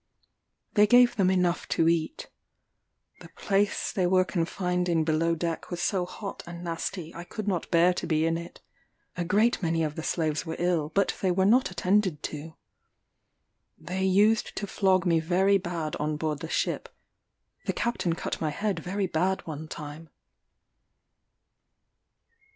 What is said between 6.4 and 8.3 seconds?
and nasty I could not bear to be